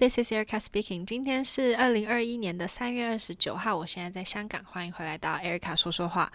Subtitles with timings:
[0.00, 1.04] This is Erica speaking。
[1.04, 6.32] 今天是二零二一年的三月二十九号，我现在在香港，欢迎回来到 Erica 说说话。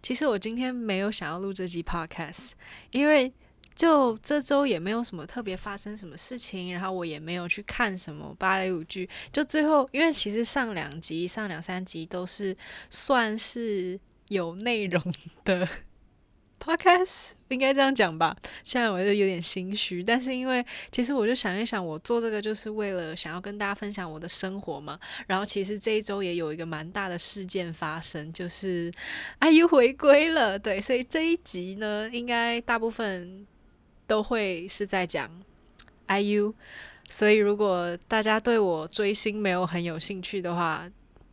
[0.00, 2.52] 其实我今天没有想要录这集 Podcast，
[2.92, 3.32] 因为
[3.74, 9.10] 就这周也没有什么特别发生什么事情，然后我也没有去看什么芭蕾舞剧。
[9.32, 12.56] 就最后，因为其实上两集、上两三集都是
[12.88, 13.98] 算是
[14.28, 15.02] 有内容
[15.42, 15.68] 的。
[16.58, 24.98] Podcast 应该这样讲吧，现在我就有点心虚，但是因为其实我就想一想，我做这个就是为了想要跟大家分享我的生活嘛。
[25.26, 28.92] 然后其实这一周也有一个蛮大的事件发生，就是
[29.40, 33.46] IU 回归了，对，所以这一集呢，应该大部分
[34.06, 35.30] 都会是在讲
[36.08, 36.54] IU。
[37.10, 40.86] 所以如果大家对我追星没有很有兴趣的话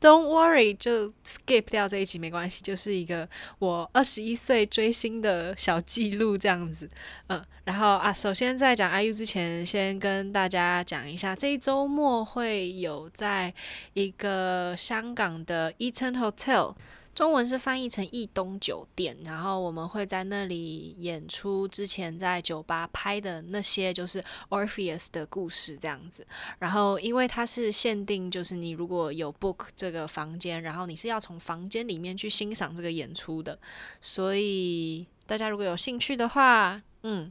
[0.00, 3.28] ，Don't worry，就 skip 掉这一集没关系，就是一个
[3.58, 6.88] 我二十一岁追星的小记录这样子。
[7.28, 13.52] 嗯，然后啊，首先在讲 IU 之前，先跟大家讲一下，这一周末会有在
[13.92, 16.74] 一个香港的 Eton Hotel。
[17.12, 26.26] 中文是翻译成逸东酒店，然后我们会在那里演出之前在酒吧拍的那些就是 Orpheus 的故事这样子。
[26.60, 33.58] 然后因为它是限定，就是你如果有 book 这个房间，然后你是要从房间里面去欣赏这个演出的，
[34.00, 37.30] 所以大家如果有兴趣的话，嗯，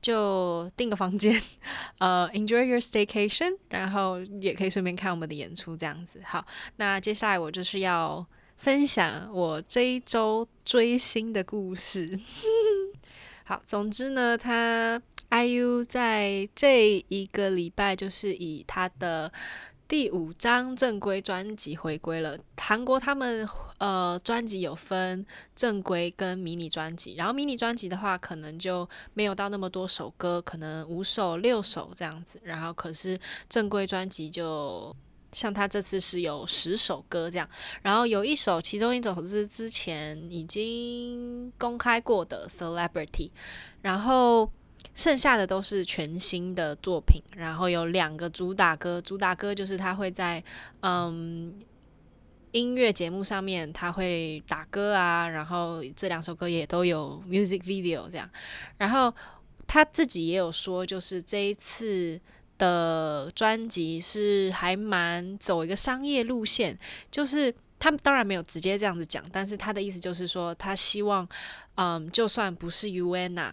[0.00, 1.38] 就订个房间，
[1.98, 6.22] 呃，enjoy your staycation，然后也可以顺便看我们的演出这样子。
[6.24, 8.24] 好，那接下来我就是要。
[8.56, 12.18] 分享我这一周追星的故事。
[13.44, 19.30] 好，总之呢，他 IU 在这一个礼拜就是以他的
[19.86, 22.38] 第五张正规专辑回归了。
[22.56, 32.40] 韩国他们呃专辑有分正规跟迷你专辑，然后迷你专辑的话可能就没有到那么多首歌，可能五首六首这样子。
[32.44, 34.96] 然后可是正规专辑就。
[35.34, 37.46] 像他这次是有十首歌这样，
[37.82, 43.28] 然后有一首，其中一首是之前已经公开过的《Celebrity》，
[43.82, 44.48] 然后
[44.94, 47.20] 剩下的都是全新的作品。
[47.36, 50.42] 然后有两个主打歌，主打歌就是他会在
[50.80, 51.52] 嗯
[52.52, 58.30] 音乐节目上面他会打歌啊，然后这两首歌也都有 music video 这样。
[58.78, 59.12] 然后
[59.66, 62.20] 他自己也有说，就是这一次。
[62.58, 66.78] 的专辑是还蛮走一个商业路线，
[67.10, 71.28] 就是他们当然没有直接这样子讲，但是他的意思就是说，他希望，
[71.76, 73.52] 嗯，就算不是 UNA。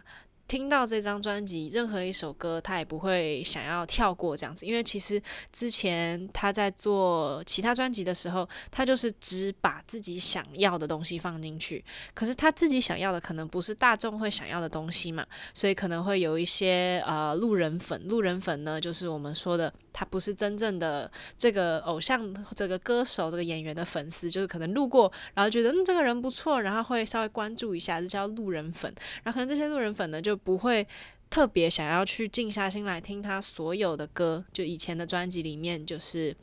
[0.51, 5.21] 听到这张专辑，任何一首歌他也不会想要跳过这样子，因为其实
[5.53, 11.81] 之前他在做其他专辑的时候，他就是只把自己想要的东西放进去。
[12.13, 18.05] 可是他自己想要的可能不是大众会想要的东西嘛，所以可能会有一些呃路人粉。
[18.09, 28.93] 路人粉呢，就是我们说的，他不是真正的这个偶像、这个歌手、这个演员的粉丝，就是可能路过，然后觉得嗯这个人不错，然后会稍微关注一下，就叫路人粉。
[29.23, 30.41] 然后可能这些路人粉呢就。
[30.43, 30.87] 不会
[31.29, 36.35] 特别想要去静下心来听他所有的歌，就以前的专辑里面，就是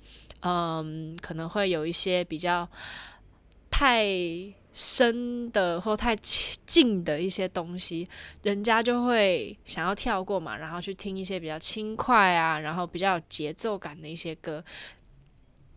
[0.42, 2.68] 嗯，可能会有一些比较
[3.68, 4.06] 太
[4.80, 6.14] 深的或太
[6.64, 8.08] 近的一些东西，
[8.44, 14.64] 人家就会想要跳过嘛，然后去听一些比较轻快啊，然后比较有节奏感的一些歌。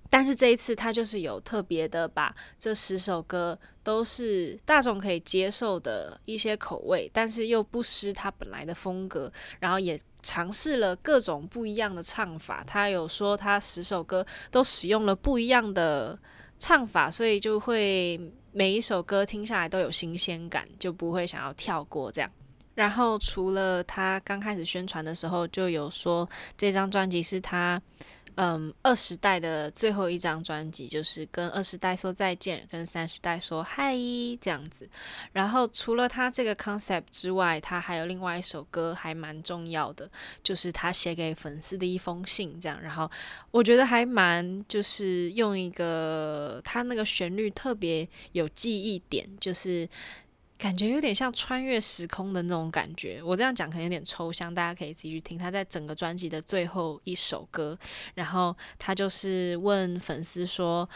[0.08, 12.64] 但是这一次，他就是有特别的把这十首歌都是大众可以接受的一些口味，但是又不失他本来的风格，然后也尝试了各种不一样的唱法。
[12.64, 16.20] 他有说他十首歌都使用了不一样的
[16.60, 18.20] 唱法，所以就会
[18.52, 22.30] 每一首歌听下来都有新鲜感，就不会想要跳过这样。
[22.74, 27.82] 然后除了他刚开始宣传的时候就有说这张专辑是他。
[28.36, 33.96] 嗯，二十代的最后一张专辑就是跟二十代说再见，跟三十代说嗨
[34.40, 34.90] 这样子。
[35.32, 40.10] 然后除了他这个 concept 之外，他还有另外一首歌还蛮重要的，
[40.42, 42.82] 就是他写给粉丝的一封信这样。
[42.82, 43.10] 然后
[43.52, 49.88] 我觉得还蛮就是用一个他那个旋律特别有记忆点，就是。
[50.62, 55.36] 感觉有点像穿越时空的那种感觉，我这样讲可能有点抽象，大家可以自己去听。
[55.36, 57.76] 他在整个专辑的最后一首歌，
[58.14, 60.88] 然后他就是问粉丝说，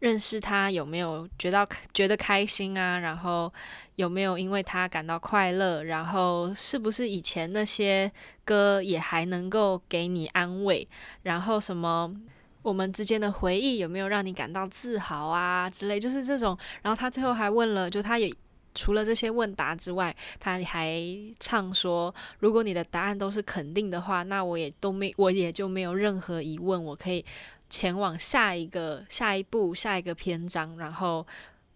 [0.00, 2.98] 认识他有没有觉得觉得开心啊？
[2.98, 3.50] 然后
[3.96, 5.84] 有没有因为他感到快乐？
[5.84, 8.12] 然后是不是以前那些
[8.44, 10.86] 歌也还能够给你安慰？
[11.22, 12.14] 然后什么
[12.60, 15.98] 我们之间的回忆有没有让你感到自豪啊之类？
[15.98, 16.58] 就是这种。
[16.82, 18.30] 然后他最后还问了，就他也。
[18.74, 21.02] 除了这些问答之外，他还
[21.40, 27.24] 唱说，如果你的答案都是肯定的话，那我也都没，我也就没有任何疑问，我可以
[27.68, 31.26] 前往下一个、下一步、下一个篇章，然后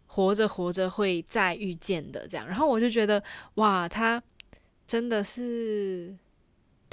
[0.06, 2.46] 活着活着会再遇见的这样。
[2.46, 3.22] 然后我就觉得，
[3.54, 4.22] 哇，他
[4.86, 6.16] 真的是。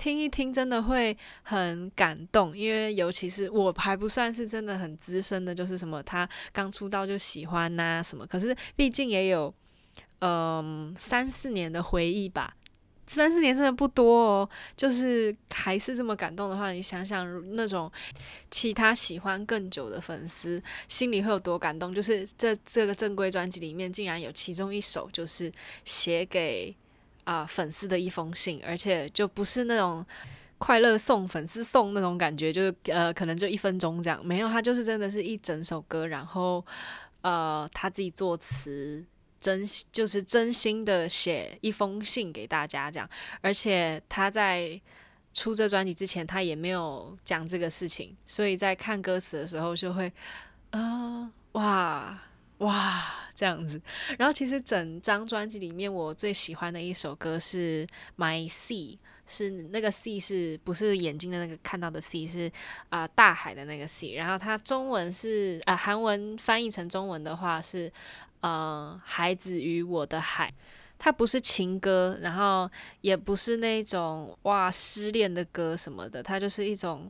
[0.01, 9.53] 听一听真的会很感动，因为尤其是我还不算是真的很资深的，就是什么他刚出道就喜欢呐、什么，可是毕竟也有
[10.19, 12.55] 嗯三四年的回忆吧，
[13.07, 17.91] 三四年真的不多哦，就是还是这么感动的话，你想想那种
[18.49, 25.51] 其他喜欢更久的粉丝心里会有多感动，就是这这个正规专辑里面竟然有其中一首就是
[25.83, 26.75] 写给。
[27.25, 30.03] 啊，粉丝的一封信，而且就不是那种
[30.57, 36.65] 快乐送粉丝送那种感觉，就是呃，可能就一分钟这样，没有，他就是真的是一整首歌，然后
[37.21, 39.05] 呃，他自己作词，
[39.39, 43.09] 真就是真心的写一封信给大家这样，
[43.41, 44.79] 而且他在
[45.33, 50.11] 出这专辑之前，他也没有讲这个事情，所以在看歌词的时候就会
[50.71, 52.19] 啊、哇。
[52.59, 53.81] 哇，这样子。
[54.17, 57.87] 然后其实整张专辑里面，我最喜欢的一首歌是
[58.17, 58.97] 《My Sea》，
[59.29, 62.51] 是那个 “sea” 是不是眼睛的那个看到的 “sea”，是
[62.89, 64.15] 啊、大海的那个 “sea”。
[64.17, 67.89] 然后它中文是啊、韩文翻译成中文的话是
[68.41, 70.53] 呃孩子与我的海。
[70.97, 72.69] 它不是情歌，然后
[73.01, 77.09] 也不是那种哇失恋的歌什么的，它就是一种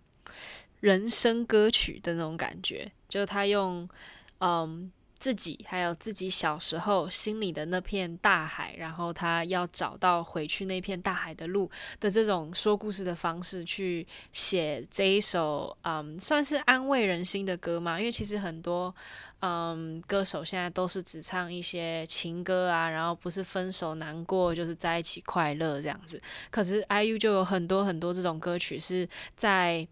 [0.81, 2.91] 人生歌曲的那种感觉。
[3.07, 3.89] 就是他用
[4.39, 4.91] 嗯。
[5.19, 11.69] 自己还有自己小时候心里的那片大海，然后他要找到回去那片大海的路
[11.99, 17.99] 的这种说故事的方式去写这一首，嗯，算是安慰人心的歌嘛。
[17.99, 18.95] 因为其实很多，
[19.41, 26.21] 嗯，歌手现在都是只唱一些情歌啊，然后不是分手难过就是在一起快乐这样子。
[26.49, 29.85] 可是 IU 就有很多很多这种歌曲是在。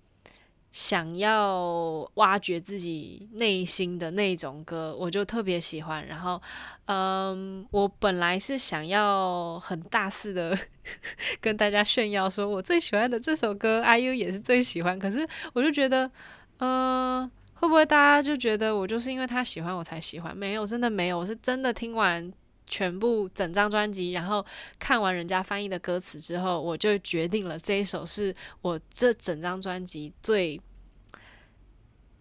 [0.77, 6.06] 想要挖掘自己内心的那种歌，我就特别喜欢。
[6.06, 6.39] 然后，
[6.85, 10.56] 嗯，我本来是想要很大肆的
[11.41, 15.00] 跟大家炫耀，说我最喜欢的这首歌，IU 也是最喜欢。
[15.00, 16.07] 可是，我就觉得，
[16.59, 20.38] 嗯，会不会大家就觉得我就是因为他喜欢我才喜欢？
[20.38, 22.31] 没有，真的没有，我是真的听完
[22.68, 24.45] 全部整张专辑，然后
[24.77, 30.62] 看完人家翻译的歌词之后，我就决定了这一首是我这整张专辑最。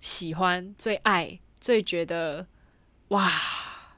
[0.01, 2.47] 喜欢、最爱、最觉得
[3.09, 3.31] 哇，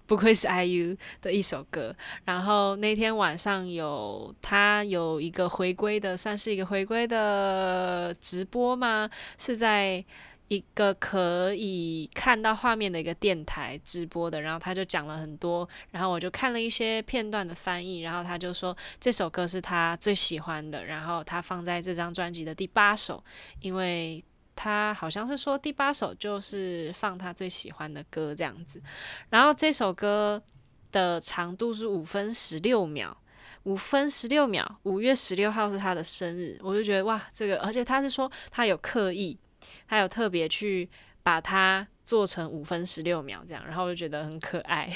[0.06, 1.94] 不愧是 IU 的一首歌。
[2.24, 9.10] 然后那天晚上有他有一个回归的，算是一个回归的直播吗？
[9.38, 10.02] 是在
[10.48, 14.40] 一个可以看到画面的一个电台直播的。
[14.40, 18.00] 然后他就讲了很多，然后我就看了一些片段的翻译。
[18.00, 23.22] 然后他就说这首歌是他最喜欢的，然后他放在这张专辑的第八首，
[23.60, 24.24] 因为。
[24.60, 28.82] 他好像是说第八首就是放他最喜欢的歌这样子，
[29.30, 30.42] 然后这首歌
[30.90, 33.16] 的长度是五分十六秒，
[33.62, 39.38] 五分十六秒，五月十六号是他的生日，我就觉得哇，这个而且他是说他有刻意，
[39.86, 40.90] 他有特别去
[41.22, 44.92] 把它做成五分十六秒这样，然后我就觉得很可爱，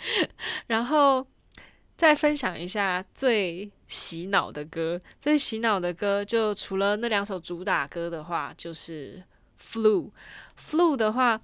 [0.68, 1.26] 然后。
[2.00, 9.22] 再分享一下最洗脑的歌，最洗脑的歌就除了那两首主打歌的话，就是
[9.62, 10.04] 《Flu》。
[10.58, 11.38] 《Flu》的话，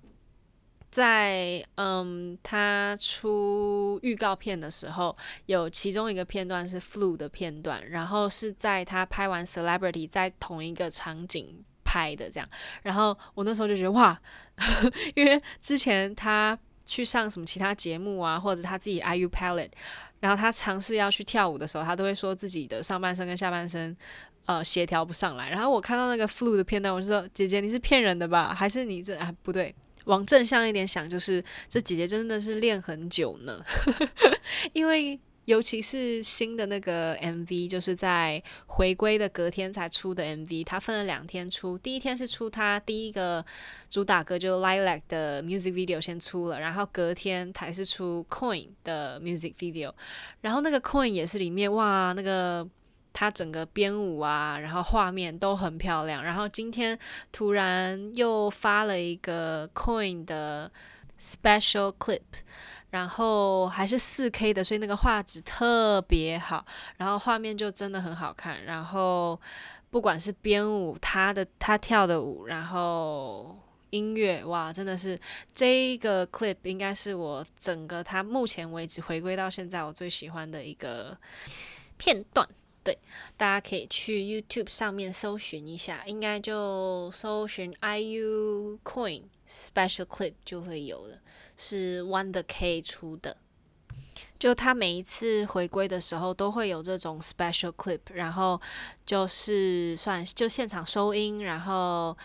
[0.91, 5.15] 在嗯，他出预告片的时候，
[5.45, 12.49] 有其中一个片段是《Flu》的片段，然后是在他拍完《Celebrity》在同一个场景拍的这样。
[12.83, 14.19] 然后我那时候就觉得哇，
[15.15, 19.73] 因为之前他去上什么其他节目啊，或者他自己 IU Palette。
[20.21, 23.97] 然后他尝试要去跳舞的时候，他都会说自己的上半身跟下半身，
[24.47, 25.51] 呃，协调不上来。
[25.51, 28.55] 然后我看到那个 flu 的片段，我就说：“姐姐，你是骗人的吧？
[28.55, 29.17] 还是你这……
[29.19, 33.61] 啊，不对，往正向一点想，就是这姐姐真的是练很久呢，
[34.73, 41.79] 因为。”尤其是新的那个 MV，就是在回归的隔天才出的 MV，它分了两天出。
[41.79, 43.45] 第一天是出它第一个
[43.89, 49.93] 主打歌，就 Lilac 的 music video 先出了，然后隔天才是出 Coin 的 music video。
[50.41, 52.69] 然后那个 Coin 也是里面哇，那个
[53.13, 56.25] 它整个编舞啊，然后画面都很漂亮。
[56.25, 56.99] 然后今天
[57.31, 60.73] 突然又发了一个 Coin 的
[61.21, 62.21] special clip。
[62.97, 66.65] 然后还是四 K 的，所以那个画质特别好，
[66.97, 68.65] 然后画面就真的很好看。
[68.65, 69.39] 然后
[69.91, 73.55] 不管是编舞，他的他跳的舞，然后
[73.91, 75.21] 音乐，哇，真的是
[75.55, 81.15] 这一个 clip 应该是我整个他目前为止回归到现在我最喜欢的一个
[81.99, 82.49] 片段。
[82.87, 82.97] 对，
[83.37, 91.19] 大家可以去 YouTube 上面搜寻一下，应该就搜寻 IU Coin Special Clip 就会有了，
[91.57, 93.37] 是 Wonder K 出的。
[94.39, 98.61] 就他每一次回归的时候都会有这种 Special Clip，然后
[99.05, 102.17] 就是算就现场收音，然后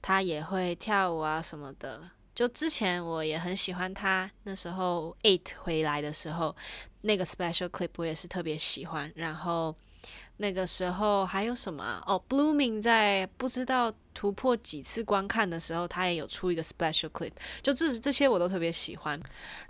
[0.00, 2.00] 他也会跳舞啊什么的。
[2.34, 6.56] 就之前我也很喜欢他那时候 Eight 回来的时候，
[7.02, 9.76] 那个 Special Clip 我也是特别喜欢，然后。
[10.38, 12.02] 那个时候还有什么啊？
[12.06, 19.18] 哦，Blooming 在不知道突破几次观看的时候，他也有出一个 special clip，就这这些我都特别喜欢。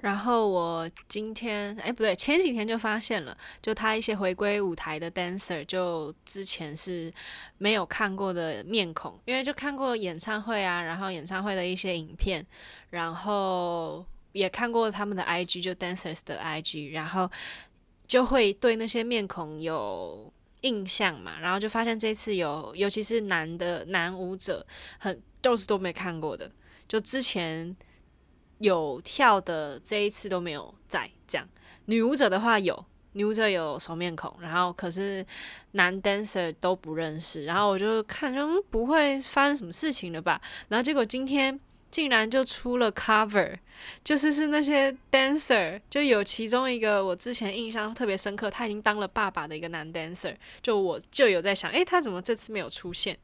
[0.02, 7.12] 然后我今天哎不对，前几天就发现了，就他一些回归舞台的 dancer，就之前是
[7.58, 12.44] 没有看过的面孔，因为就看过演唱会啊，然后演唱会的一些影片，
[12.90, 17.30] 然后也看过他们的 IG，就 dancers 的 IG，然后
[18.08, 20.32] 就会对那些面孔有。
[20.62, 24.66] 印象嘛，然后就发现这次有，尤其是男的男舞者，
[24.98, 26.50] 很都是都没看过的，
[26.88, 27.76] 就之前
[28.58, 31.48] 有跳的这一次都没有在这样。
[31.86, 35.24] 女舞者的话有，女舞者有熟面孔，然后可是
[35.72, 41.60] 男 dancer 都不认识，然后我就看就，嗯，不会发生什么事情了吧，然后结果今天。
[41.96, 43.56] 竟然就出了 cover，
[44.04, 53.16] 就是是那些 dancer，就有其中一个我之前印象特别深刻，他已经当了爸爸的一个男 dancer，就我就有在想，诶，他怎么这次没有出现？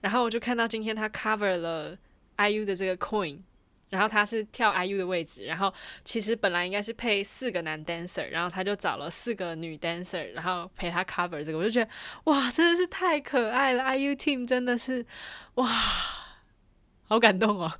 [0.00, 1.98] 然后我就看到今天他 cover 了
[2.36, 3.40] IU 的这个 coin，
[3.88, 11.90] 然后他是跳 IU 的位置，然后其实本来应该是配四个男 dancer，然后他就找了四个女 dancer，然后陪他 cover 这个，我就觉得
[12.26, 15.04] 哇，真的是太可爱了，IU team 真的是
[15.54, 15.66] 哇。
[17.10, 17.70] 好感动哦，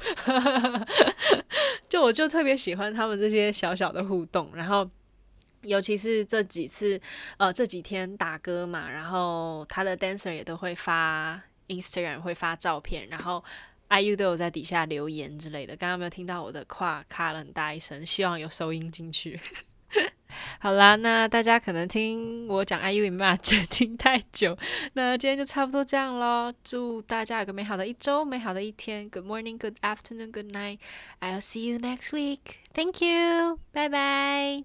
[1.88, 4.90] 就我就特别喜欢他们这些小小的互动，然后
[5.62, 7.00] 尤其是这几次
[7.36, 13.44] 呃这几天打歌嘛，然后他的 dancer 也都会发 Instagram 会发照片，然后
[13.88, 15.76] IU 都有在底下留言之类的。
[15.76, 19.40] 刚刚没有听到我的话卡了很大一声，希望有收音进去。
[20.58, 24.56] 好啦，那大家可能听我讲 IU 没办法听太久，
[24.94, 26.52] 那今天就差不多这样喽。
[26.64, 29.08] 祝大家有个美好的一周，美好的一天。
[29.08, 30.78] Good morning, good afternoon, good night.
[31.20, 32.60] I'll see you next week.
[32.74, 33.58] Thank you.
[33.72, 34.64] Bye bye.